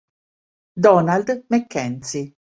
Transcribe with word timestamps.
Donald 0.85 1.45
MacKenzie 1.51 2.33